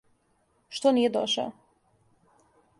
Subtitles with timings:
[0.77, 1.47] Што није дошао?